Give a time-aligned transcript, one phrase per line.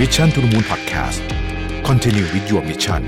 [0.00, 3.02] Mission to the Moon Podcast continue with your mission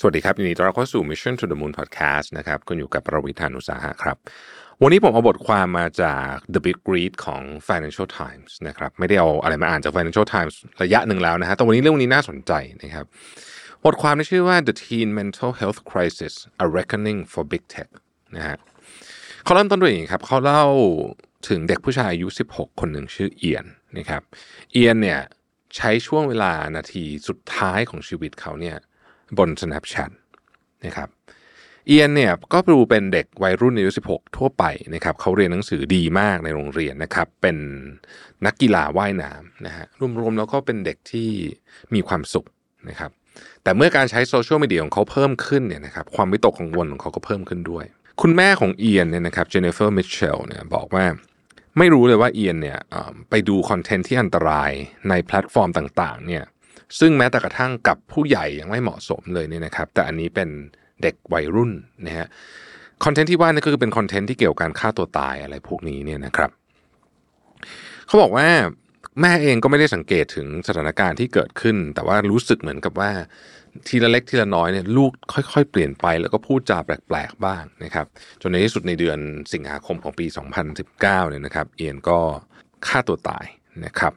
[0.00, 4.16] สวัสดีครับยินดีต้อนรับเข้าสู่ Mission to the Moon Podcast นะครับคุณอยู่กับรวิศ หาญอุตสาหะครับ
[4.82, 13.06] วันนี้ผมเอาบทความมาจาก The Big Read ของ Financial Times นะครับไม่ได้เอาอะไรมาอ่านจาก Financial Times ระยะหนึ่งแล้วนะฮะแต่วันนี้เรื่องนี้น่าสนใจนะครับ
[13.84, 17.88] บทความที่ชื่อว่า The Teen Mental Health Crisis: A Reckoning for Big Tech
[18.36, 18.58] นะฮะ
[19.44, 20.64] เขาเริ่มต้นด้วยอย่างนี้ครับเขาเล่า
[21.48, 23.66] ถึงเด็กผู้ชายอายุ 16 คนหนึ่งชื่อเอียน
[23.98, 24.22] นะครับ
[24.72, 25.20] เอียนเนี่ย
[25.76, 28.76] ใช้ช่วงเวลานาทีสุดท้ายของชีวิตเขาเนี่ย
[29.38, 30.10] บน Snapchat
[30.86, 31.08] นะครับ
[31.86, 37.56] เอียนเนี่ยก็ดูเป็นเด็กวัยรุ่นอายุ 16 ทั่วไปนะครับเขาเรียนหนังสือดีมากในโรงเรียนนะครับ เป็น
[38.46, 39.86] นักกีฬาว่ายน้ำนะฮะ
[40.20, 41.30] รวมๆแล้วก็เป็นเด็กที่
[41.94, 42.46] มีความสุข
[42.88, 43.10] นะครับ
[43.62, 47.86] แต่เมื่อการใช้ social media ของเขาเพิ่มขึ้นเนี่ยนะครับความวิตกกังวลของเขาก็เพิ่มขึ้นด้วย
[48.20, 51.04] คุณแม่ของเอียนเนี่ยนะครับเจนนิเฟอร์มิเชลเนี่ยบอกว่า
[51.78, 52.78] ไม่รู้เลยว่าเอียนเนี่ย
[53.30, 54.72] ไปดู content ที่อันตราย
[55.08, 56.44] ในแพลตฟอร์มต่างๆเนี่ย
[56.98, 60.48] ซึ่งแม้แต่กระทั่งกับผู้ใหญ่ยังไม่เหมาะสมเลยเนี่ยนะครับ แต่อันนี้เป็น
[61.02, 61.72] เด็กวัยรุ่น
[62.06, 62.26] นะฮะ
[63.04, 66.50] content ที่ว่านี่ก็คือเป็น content ที่เกี่ยวกับการฆ่าตัวตายอะไรพวกนี้เนี่ยนะครับ
[68.06, 68.48] เขาบอกว่า
[69.20, 73.10] แม่เองก็ไม่ได้สังเกตถึงสถานการณ์ที่เกิดขึ้น แต่ว่ารู้สึกเหมือนกับว่า
[73.88, 78.06] ทีละเล็กทีละน้อยเนี่ยลูกค่อยๆ เปลี่ยนไปแล้วก็พูดจาแปลกๆบ้างนะครับ
[78.42, 79.18] จนในที่สุดในเดือน
[79.52, 80.26] สิงหาคมของปี
[80.62, 82.18] 2019เนี่ยนะครับเอียนก็
[82.86, 83.46] ฆ่าตัวตาย
[83.84, 84.12] นะครับ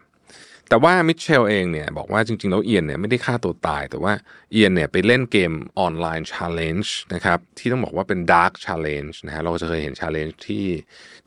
[0.70, 4.14] แต่ว่ามิเชลเองเนี่ยบอกว่าจริงๆ แล้วเอียนเนี่ยไม่ได้ฆ่าตัวตาย แต่ว่า
[4.52, 10.66] เอียนเนี่ยไปเล่นเกมออนไลน์ challenge นะครับที่ต้องบอกว่าเป็น dark challenge นะฮะเราจะเคยเห็น challenge ที่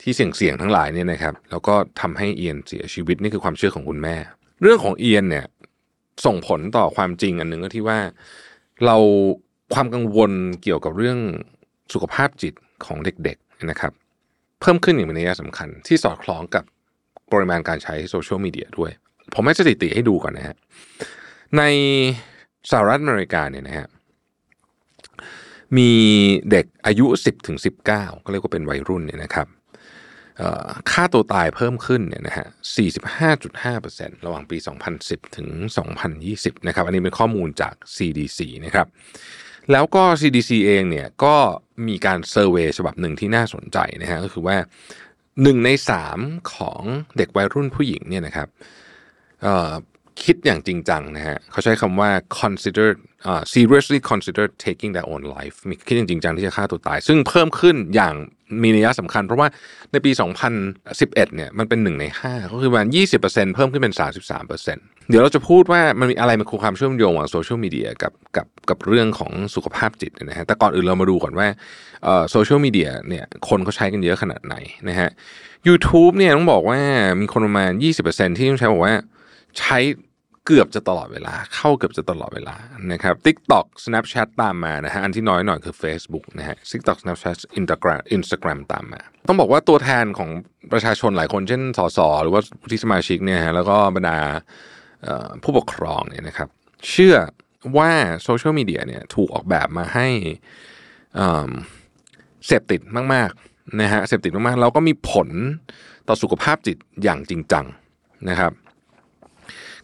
[0.02, 4.16] ที่เสี่ยงๆทั้งหลายเนี่ยนะครับแล้วก็ทำให้เอียนเสียชีวิตนี่คือความเชื่อของคุณแม่
[4.62, 5.46] เรื่องของเอียนเนี่ย
[6.26, 7.98] ส่งผลต่อความจริงอันหนึ่งก็ที่ว่า
[8.86, 8.96] เรา
[9.74, 10.32] ความกังวล
[10.62, 11.18] เกี่ยวกับเรื่อง
[11.92, 12.54] สุขภาพจิต
[12.84, 13.92] ของเด็กๆนะครับ
[14.60, 16.64] เพิ่มขึ้นอย่างเป็นนัยสำคัญที่สอดคล้องกับ
[17.32, 18.90] ปริมาณการใช้โซเชียลมีเดียด้วย
[19.34, 20.56] ผมให้สถิติให้ดูก่อนนะฮะ
[21.58, 21.62] ใน
[22.70, 23.88] สหรัฐอเมริกาเนี่ยนะฮะ
[25.76, 25.90] มี
[26.50, 29.48] เด็กอายุ 10ถึง19 ก็เรียกว่าเป็นวัยรุ่นเนี่ยนะครับ
[30.90, 32.46] ค่าตัวตายเพิ่มขึ้นเนี่ยนะฮะ
[33.36, 34.56] 45.5%ระหว่างปี
[34.96, 35.48] 2010 ถึง
[36.08, 38.86] 2020 นะครับ อันนี้เป็นข้อมูลจาก CDC นะครับ
[39.72, 41.36] แล้วก็ CDC เองเนี่ยก็
[41.88, 44.56] มีการเซอร์เวยฉบับหนึ่งที่น่าสนใจนะฮะ ก็คือว่า
[45.42, 46.18] หนึ่งในสาม
[46.54, 46.82] ของ
[47.16, 48.48] เด็กวัยรุ่นผู้หญิงเนี่ยนะครับ
[50.22, 52.88] คิดอย่างจริงจังนะฮะเขาใช้คำว่า consider
[53.30, 58.14] uh, seriously consider taking their own life มีคิดอย่างจริงจังที่จะฆ่าตัวตาย ซึ่งเพิ่มขึ้นอย่าง
[58.62, 59.48] มีนัยสำคัญ เพราะว่า
[59.92, 60.10] ในปี
[60.62, 62.88] 2011 เนี่ยมันเป็นหนึ่งใน 5 ก็คือประมาณ
[63.20, 63.94] 20%เพิ่มขึ้นเป็น
[64.50, 71.48] 33%เดี๋ยวเราจะพูดว่ามันมีอะไรมันคือความเชื่อมโยงของโซเชียลมีเดียกับกับกับเรื่องของสุขภาพจิตนะฮะแต่ก่อนอื่นเรามาดูก่อนว่า
[72.30, 74.56] โซเชียลมีเดียเนี่ยคนเขาใช้กันเยอะขนาดไหน
[74.88, 75.10] นะฮะ
[75.68, 76.78] YouTube เนี่ยต้องบอกว่า
[77.20, 77.70] มีคนประมาณ
[78.04, 78.94] 20%ที่ต้องใช้บอกว่า
[79.58, 79.78] ใช้
[80.46, 82.56] เกือบจะตลอดเวลา เข้าเกือบจะตลอดเวลา
[82.92, 90.30] นะครับ TikTok Snapchat ตามมานะฮะอันที่น้อยหน่อยคือ Facebook นะฮะ TikTok Snapchat Instagram Instagram ตามมา ต้องบอกว่าตัวแทนของ
[90.72, 94.18] ประชาชนหลายคนเช่นสสหรือว่าที่สมาชิกเนี่ยฮะแล้วก็บรรดา
[95.42, 96.48] ผู้ปกครองเนี่ยนะครับ
[96.90, 97.16] เชื่อ
[97.76, 97.90] ว่า
[98.22, 100.08] โซเชียลมีเดียเนี่ยถูกออกแบบมาให้
[101.14, 101.50] เอ่อ
[102.46, 102.80] เสพติด
[103.14, 105.28] มากๆนะฮะเสพติดมากๆแล้วก็มีผล
[106.08, 107.66] ต่อสุขภาพจิตอย่างจริงจัง
[108.28, 108.52] นะครับ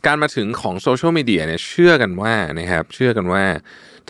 [0.06, 3.44] การมาถึงของโซเชียลมีเดียเนี่ยเชื่อกันว่านะครับเชื่อกันว่า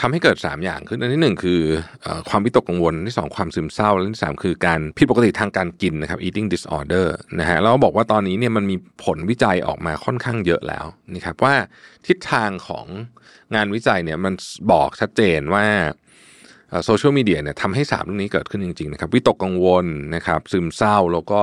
[0.01, 1.61] ทำให้เกิด 3 อย่างขึ้นอันที่ 1 คือ
[2.07, 7.07] ออความวิตกกังวลอันที่ 2 ความซึมเศร้า และที่ 3 คือการผิดปกติทางการกินนะครับ eating disorder
[7.39, 11.55] นะฮะแล้วบอกว่าตอนนี้เนี่ยมันมีผลวิจัยออกมาค่อนข้างเยอะแล้วนะครับว่า
[12.07, 12.87] ทิศทางของ
[13.55, 14.35] งานวิจัยเนี่ยมัน
[14.73, 15.67] บอกชัดเจนว่า
[16.85, 21.41] โซเชียลมีเดียเนี่ยทำให้สามเรื่องนี้เกิดขึ้นจริงๆนะครับวิตกกังวลนะครับซึมเศร้าแล้วก็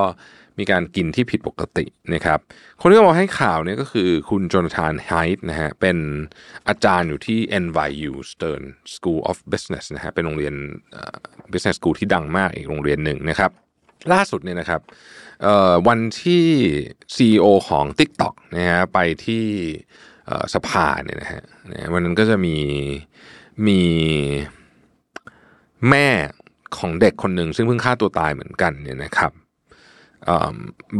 [0.60, 2.40] มีการกินที่ผิดปกตินะครับ
[2.80, 5.98] คนที่มาให้ข่าวเนี่ยก็คือคุณโจนาธานไฮท์นะฮะเป็น
[6.68, 10.56] อาจารย์อยู่ที่ NYU Stern School of Business นะฮะเป็นโรงเรียน
[11.52, 13.52] business school ที่ดังมากอีกโรงเรียนหนึ่งนะครับ
[14.14, 14.82] ล่าสุดเนี่ยนะครับ
[15.88, 16.46] วันที่
[17.16, 19.46] CEO ของ TikTok นะฮะไปที่
[20.54, 21.42] สภาเนี่ยนะฮะ
[21.94, 22.58] วันนั้นก็จะมี
[23.68, 23.82] มี
[25.90, 26.08] แม่
[26.78, 29.32] ของเด็กคนหนึ่งซึ่งเพิ่งฆ่าตัวตายเหมือนกันเนี่ยนะครับ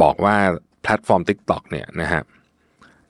[0.02, 0.36] บอกว่า
[0.84, 2.24] แพลตฟอร์ม TikTok เนี่ยนะฮะ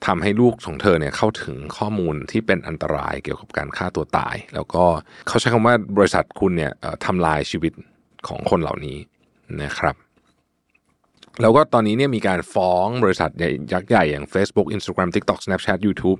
[0.05, 4.83] ทำให้ลูกของเธอเนี่ยเข้าถึงข้อมูลที่เป็นอันตรายเกี่ยวกับการฆ่าตัวตาย แล้วก็
[5.27, 6.71] เขาใช้คำว่าบริษัทคุณเนี่ย
[7.05, 7.73] ทำลายชีวิต
[8.27, 8.97] ของคนเหล่านี้
[9.63, 9.95] นะครับ
[11.41, 13.29] แล้วก็ตอนนี้เนี่ยมีการฟ้องบริษัท
[13.73, 16.19] ยักษ์ใหญ่อย่าง Facebook Instagram TikTok Snapchat YouTube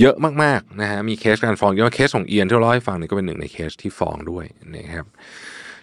[0.00, 4.44] เยอะมากๆนะฮะมีเคสการฟ้องเยอะมากเคสของเอียนที่เราเล่าให้ฟังเนี่ยก็เป็นหนึ่งในเคสที่ฟ้องด้วย
[4.76, 5.06] นะครับ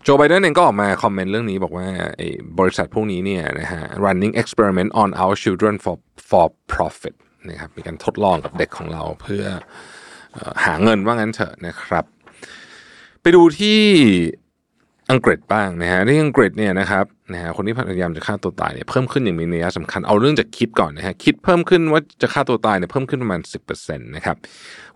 [0.10, 2.28] โจไบเดนเองก็ออกมา comment เรื่องนี้บอกว่าไอ้
[2.60, 5.96] บริษัทพวกนี้เนี่ยนะฮะ running experiment on our children for
[6.30, 7.16] for profit
[7.50, 9.44] นะครับมีการทดลองกับเด็กของเราเพื่อ
[10.34, 12.06] เอ่อหาเงินว่างั้นเถอะนะครับ
[13.22, 13.80] ไปดูที่
[15.12, 24.38] อังกฤษบ้างนะฮะที่อังกฤษเนี่ยนะครับนะฮะคนที่พยายามจะฆ่าตัวตายเนี่ยเพิ่มขึ้นอย่างมีนัยสำคัญเอาเรื่องจากคิดก่อนนะฮะคิดเพิ่มขึ้นว่าจะฆ่าตัวตายเนี่ยเพิ่มขึ้นประมาณ 10%นะครับ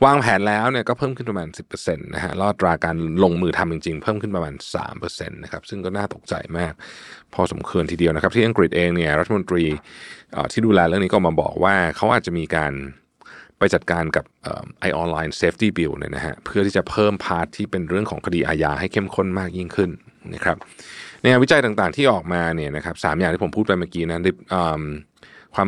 [0.06, 4.54] วางแผนแล้วเนี่ยก็เพิ่มขึ้นประมาณ 10%นะฮะลอัตราการลงมือทำจริง ๆ เพิ่มขึ้นประมาณ
[4.94, 6.74] 3%นะครับซึ่งก็น่าตกใจมาก
[7.33, 9.63] พอสมควรทีเดียวนะครับ ที่อังกฤษเองเนี่ยรัฐมนตรี
[10.51, 12.74] ที่ดูแลเรื่องนี้ก็มาบอกว่าเขาอาจจะมีการ
[13.59, 14.25] ไปจัดการกับ
[14.79, 19.89] ไอ Online Safety Bill เนี่ยนะฮะเพื่อที่จะเพิ่ม part ที่เป็นเรื่องของคดีอาญาให้เข้มข้นมากยิ่งขึ้น
[20.33, 20.57] นะครับ
[21.21, 24.19] ในงานวิจัยต่างๆที่ออกมาเนี่ยนะครับสามอย่างที่ผมพูดไปเมื่อกี้นะ
[25.55, 25.67] ความ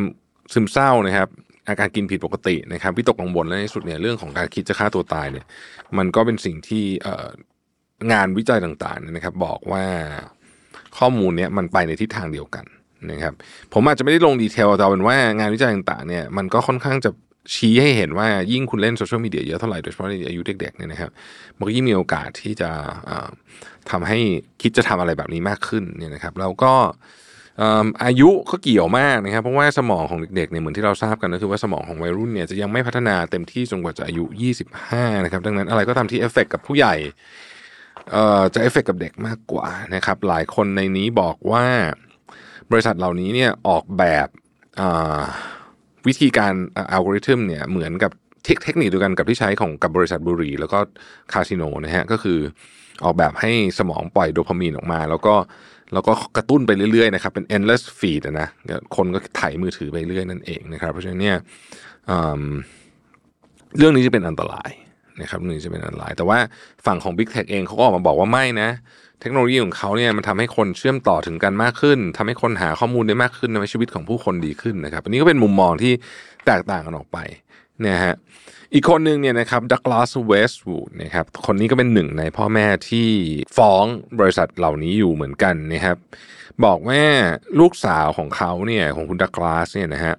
[0.52, 1.28] ซึมเศร้านะครับ
[1.68, 5.46] อาการกินผิดปกตินะครับวิตกกังวลและในสุดเนี่ยเรื่องของการคิดจะฆ่าตัวตายเนี่ย
[5.98, 6.84] มันก็เป็นสิ่งที่
[8.12, 9.84] งานวิจัยต่างๆเนี่ยนะครับ บอกว่า
[10.98, 12.64] ข้อมูลเนี่ยมันไปในทิศทางเดียวกัน
[13.10, 13.34] นะครับ
[13.72, 17.10] ผมอาจจะไม่ได้ลงดีเทลแต่เอาเป็นว่างานวิจัยต่างๆเนี่ยมันก็ค่อนข้างจะ
[17.54, 21.10] ชี้ให้เห็นว่ายิ่งคุณเล่นโซเชียลมีเดียเยอะเท่าไหร่ โดยเฉพาะในอายุเด็กๆเนี่ยนะครับ
[21.56, 22.70] มันก็ยิ่งมีโอกาสที่จะ
[23.06, 23.30] เอ่อ
[23.90, 24.18] ทำให้
[24.62, 26.72] คิดจะทำอะไรแบบนี้มากขึ้นเนี่ยนะครับแล้วก็
[28.04, 34.24] อายุก็เกี่ยวมากนะครับ เพราะว่าสมองของเด็กๆเนี่ยเหมือนที่เราทราบกันก็คือว่าสมองของวัยรุ่นเนี่ยจะยังไม่พัฒนาเต็มที่จนกว่าจะอายุ
[34.74, 36.94] 25 นะครับ ดังนั้นอะไรก็ตามที่เอฟเฟกกับผู้ใหญ่
[38.54, 41.66] จะเอฟเฟกกับเด็กมากกว่านะครับ หลายคนในนี้บอกว่า
[42.70, 44.28] บริษัทเหล่านี้เนี่ยออกแบบ
[46.08, 46.54] วิธีการ
[46.92, 48.10] อัลกอริทึมเนี่ยเหมือนกับ
[48.44, 50.78] เทคเทคนิคเดียวกันกับที่ใช้ของกับบริษัทบุรี แล้วก็
[51.32, 52.38] คาสิโนนะฮะก็คือ
[53.04, 55.34] ออกแบบให้สมองปล่อยโดพามีนออกมา แล้วก็
[55.92, 58.48] แล้วก็กระตุ้นไปเรื่อยๆนะครับเป็น endless feed นะ
[58.96, 61.36] คนก็ถ่ายมือถือไปเรื่อยนั่นเองนะครับ เพราะฉะนั้นเนี่ย
[63.78, 64.70] เรื่องนี้จะเป็นอันตราย
[65.20, 66.38] นะครับเรื่งนี้จะเป็นอันตราย แต่ว่า
[66.86, 68.70] ฝั่งของ Big Tech เองเขาก็ออกมาบอกว่าไม่นะ
[69.20, 75.92] เทคโนโลยีของเขาเนี่ยมันทำให้คนเชื่อมต่อถึงกันมากขึ้นทำให้คนหาข้อมูลได้มากขึ้นทำให้ชีวิตของผู้คนดีขึ้นนะครับอันนี้ก็เป็นมุมมองที่
[76.46, 77.18] แตกต่างกันออกไป
[77.86, 78.14] นะฮะ
[78.74, 83.08] อีกคนหนึ่งเนี่ยนะครับดักลาสเวสต์วูดนะครับคนนี้ก็เป็นหนึ่งในพ่อแม่ที่
[83.56, 83.84] ฟ้อง
[84.20, 85.96] บริษัทเหล่านี้อยู่เหมือนกันนะครับ
[86.64, 87.02] บอกว่า
[87.60, 90.14] ลูกสาวของเขาเนี่ยของคุณดักลาสเนี่ยนะฮะ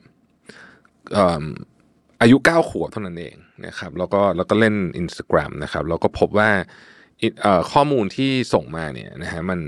[2.22, 3.36] อายุ 9 ขวบเท่านั้นเอง
[3.66, 6.50] นะครับแล้วก็แล้วก็เล่น Instagram นะครับแล้วก็พบว่า
[7.72, 9.60] ข้อมูลที่ส่งมาเนี่ยนะฮะมัน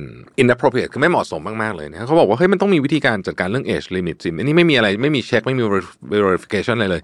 [0.41, 5.63] inappropriate คือไม่เหมาะสมมาก ๆ เลยนะเขาบอกว่าเฮ้ยมันต้องมีวิธีการจัดการเรื่อง age limit สิอันนี้ไม่มีอะไรไม่มีเช็ค ไม่มี
[6.13, 7.01] verification อะไรเลย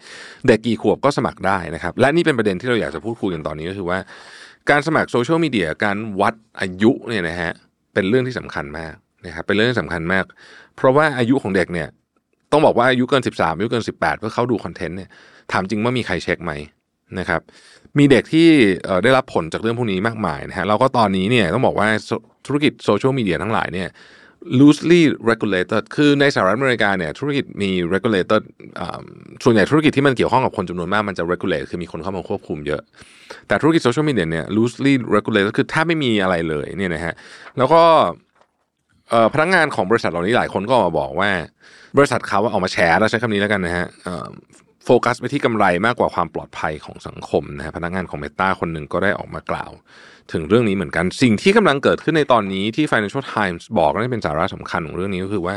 [0.48, 4.00] เด็กกี่ขวบก็สมัครได้นะครับ และนี่เป็นประเด็นที่เราอยากจะพูดคุยกันตอนนี้ก็คือว่า
[4.70, 7.52] การสมัครโซเชียลมีเดียการวัดอายุเนี่ยนะฮะ
[7.94, 8.94] เป็นเรื่องที่สำคัญมาก
[9.26, 10.26] นะครับเป็นเรื่องที่สำคัญมาก
[10.76, 11.88] เพราะว่าอายุของเด็กเนี่ย
[12.52, 15.10] ต้องบอกว่าอายุเกิน 13อายุเกิน 18 เพื่อเขาดูคอนเทนต์เนี่ย
[15.52, 16.52] ถามจริงว่ามีใครเช็คไหม
[17.20, 17.42] นะครับ
[17.98, 18.48] มีเด็กที่
[19.04, 21.88] ได้รับผลจากเรื่องพวกนี้มากมายนะฮะเราก็ตอนนี้เนี่ยต้องบอกว่า
[22.48, 23.90] ธุรกิจโซเชียลมีเดียทั้งหลายเนี่ย
[24.60, 28.42] loosely regulated คือในสหรัฐอเมริกาเนี่ยธุรกิจมี regulated
[29.44, 32.82] ส่วนใหญ่ธุรกิจที่มันเกี่ยวข้องกับคนจำนวนมากมันจะ regulate คือมีคนเข้ามาควบคุมเยอะ
[33.48, 37.14] แต่ธุรกิจโซเชียลมีเดียเนี่ย loosely regulated คือถ้าไม่มีอะไรเลยเนี่ยนะฮะ
[37.58, 37.82] แล้วก็
[39.34, 41.32] พนักงานของบริษัทเหล่านี้หลายคนก็ออกมาบอกว่า
[41.98, 43.86] บริษัทเขาออกมาแชร์แล้วใช้คำนี้แล้วกันนะฮะ
[44.86, 49.72] โฟกัสไปที่กำไรมากกว่าความปลอดภัยของสังคมนะฮะพนักงานของเมตาคนหนึ่งก็ได้ออกมากล่าว
[50.34, 55.56] ถึงเรื่องนี้เหมือนกันสิ่งที่กำลังเกิดขึ้นในตอนนี้ที่ Financial Times บอกและเป็นสาระสำคัญของเรื่องนี้ก็คือว่า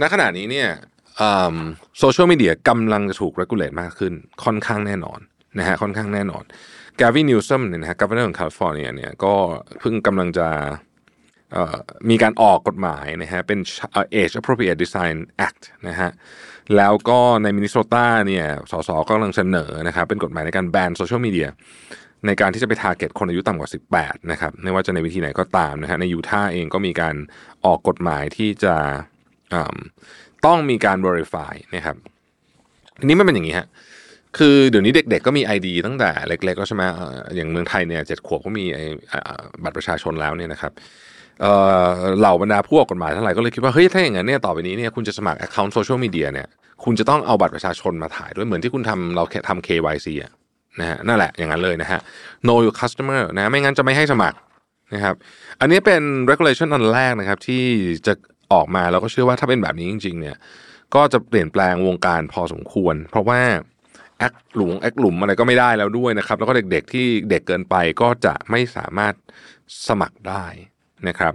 [0.00, 0.68] ณขณะนี้เนี่ย
[1.98, 4.12] โซเชียลมีเดียกำลังจะถูก regulate มากขึ้น
[4.44, 5.18] ค่อนข้างแน่นอน
[5.58, 6.44] นะฮะค่อนข้างแน่นอน
[7.00, 9.34] Gavin Newsom เนี่ยนะฮะ governor ของแคลิฟอร์เนียเนี่ยก็
[9.80, 10.48] เพิ่งกำลังจะ
[12.10, 13.58] มีการออกกฎหมายนะฮะเป็น
[14.20, 16.10] Age Appropriate Design Act นะฮะ
[16.76, 21.48] แล้วก็ในมินนิโซตาเนี่ยสสก็กำลังเสนอนะครับเป็นกฎหมายในการแบนโซเชียลมีเดีย
[22.26, 27.14] ในการที่จะไปทาร์เก็ตคนอายุต่ำกว่า 18 นะครับไม่ว่าจะในวิธีไหนก็ตามนะฮะในยูทาห์เองก็มีการ
[27.64, 28.74] ออกกฎหมายที่จะ
[30.46, 31.96] ต้องมีการ verify นะครับ
[33.00, 33.66] ทีนี้มันเป็นอย่างนี้ฮะ
[34.38, 36.82] คือเดี๋ยวนี้เด็กๆก็มี ID ตั้งแต่เล็กๆแล้วใช่ไหม
[37.36, 38.64] อย่างเมืองไทยเนี่ยเจ็ดขวบก็มี
[39.62, 40.72] บัตรประชาชนแล้วเนี่ยนะครับ
[42.18, 46.48] เหล่าบรรดาผู้ออกกฎหมายทั้งหลายก็เลยคิดว่าเฮ้ยถ้าอย่างนั้นเนี่ยต่อไปนี้เนี่ยคุณจะสมัคร account social media เนี่ย
[46.84, 50.32] คุณจะต้องเอาบัตรประชาชนมาถ่ายด้วยเหมือนที่คุณทำเราแค่ทำ KYC อะ
[50.80, 52.00] นะฮะนั่นแหละอย่างนั้นเลยนะฮะ
[52.46, 54.36] know your customer นะไม่งั้นจะไม่ให้สมัคร
[54.94, 55.14] นะครับ
[55.60, 57.64] อันนี้เป็น regulation อันแรกนะครับที่
[58.06, 58.12] จะ
[58.52, 60.36] ออกมาแล้วก็เชื่อว่าถ้าเป็นแบบนี้จริง ๆ เนี่ย
[60.94, 63.40] ก็จะเปลี่ยนแปลงวงการพอสมควร เพราะว่า
[64.18, 69.14] แอคหลุมแอคหลุมอะไรก็ไม่ได้แล้วด้วยนะครับ แล้วก็เด็กๆที่เด็กเกินไปก็จะไม่สามารถ
[69.88, 70.46] สมัครได้
[71.08, 71.32] นะครับ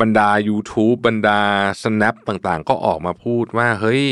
[0.00, 1.40] บรรดา YouTube บรรดา
[1.82, 4.06] Snap ต่างๆ ก็ออกมาพูดว่า เฮ้ย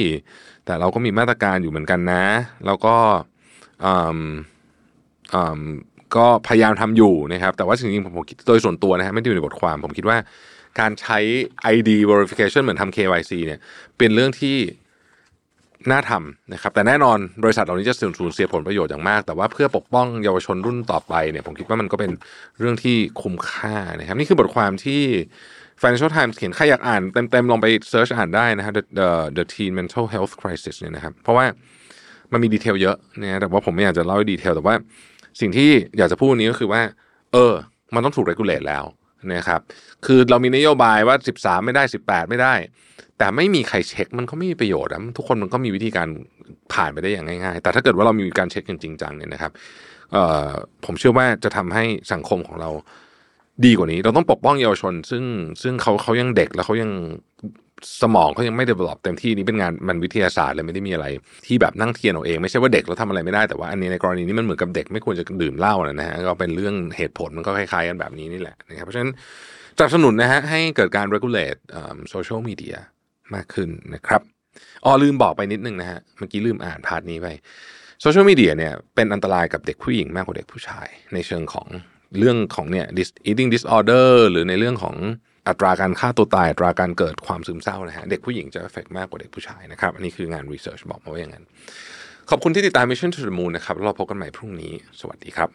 [0.65, 2.25] แต่เราก็มีมาตรการอยู่เหมือนกันนะ
[2.67, 2.97] แล้วก็
[3.85, 4.21] อืม
[5.35, 5.61] อืม
[6.17, 10.17] ก็พยายามทำอยู่นะครับ แต่ว่าจริงๆผมผมคิดโดยส่วนตัวนะฮะไม่ได้อยู่ในบทความ ผมคิดว่า
[10.81, 11.19] การใช้
[11.75, 13.61] ID verification เหมือนทำ KYC เนี่ย
[13.99, 14.57] เป็นเรื่องที่
[15.91, 22.11] น่าทำนะครับ แต่แน่นอนบริษัทเหล่านี้จะสูญเสียผลประโยชน์อย่างมาก แต่ว่าเพื่อปกป้องเยาวชนรุ่นต่อไปเนี่ยผมคิดว่ามันก็เป็น
[22.59, 25.03] เรื่องที่คุ้มค่านะครับ นี่คือบทความที่
[25.81, 31.45] Financial Times เขียนใครอยากอ่านเต็มๆลองไป search อ่านได้นะฮะ the, the the teen mental health crisis เนี่ยนะครับ เพราะว่า
[32.33, 34.75] มันมี detail เยอะนะแต่ว่าผมไม่อยากจะเล่า detail แต่ว่า
[35.41, 36.83] สิ่งที่อยากจะพูดนี้ก็คือว่า
[37.33, 37.53] เออ
[37.95, 38.85] มันต้องถูก regulate แล้ว
[39.31, 39.61] นะครับ
[40.07, 42.55] คือเรามีนโยบายว่า 13 ไม่ได้ 18 ไม่ได้
[43.19, 46.09] แต่ไม่มีใครเช็คมันก็ไม่มีประโยชน์นะทุกคนมันก็มีวิธีการ
[46.73, 49.53] ผ่านไปได้อย่างง่ายๆ แต่ถ้าเกิดว่าเรามีการเช็คอย่างจริงจังเนี่ยนะครับ
[50.85, 52.71] ผมเชื่อว่าจะทำให้สังคมของเรา
[53.65, 55.25] ดีกว่านี้ เราต้องปกป้องเยาวชน ซึ่ง
[55.63, 56.91] ซึ่งเขาเขายังเด็กแล้วเขายัง
[58.03, 61.07] สมองเขายังไม่ develop เต็มที่นี่เป็นงานมันวิทยาศาสตร์เลยไม่ได้มีอะไร
[61.47, 69.11] ที่แบบนั่งเทียนเอาเองไม่ใช่ว่าเด็กเราทำอะไรไม่ได้แต่ว่าอันนี้ในกรณีนี้มันเหมือนกับเด็กไม่ควรจะดื่มเหล้านะฮะก็เป็นเรื่องเหตุผลมันก็คล้ายๆกันแบบนี้นี่แหละนะครับเพราะฉะนั้น
[69.77, 71.61] สนับสนุนนะฮะให้เกิดการ regulate
[72.11, 72.77] โซเชียลมีเดีย
[73.35, 74.23] มากขึ้นนะครับ
[74.85, 77.29] อ๋อลืมบอกไปนิดนึงนะฮะเมื่อกี้ลืมอ่าน part นี้ไป
[78.01, 81.69] โซเชียลมีเดียเนี่ยเป็นอันตรายกับเด็กผู้หญิงมากกว่าเด็กผู้ชาย ในเชิงของ
[82.19, 82.87] เรื่องของเนี่ย
[83.29, 84.97] eating disorder หรือในเรื่องของ
[85.49, 91.45] อัตราการฆ่าตัวตายอัตราการเกิดความซึมเศร้านะฮะเด็กผู้หญิงจะเอฟเฟกมากกว่าเด็กผู้ชายนะครับ อันนี้คืองานรีเสิร์ชบอกมาว่าอย่างนั้น
[92.31, 95.49] ขอบคุณที่ติดตาม Mission to the Moon นะครับเราพบกันใหม่พรุ่งนี้ สวัสดีครับ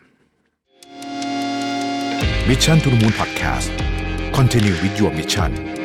[2.49, 3.69] Mission to the Moon Podcast
[4.37, 5.76] Continue with your mission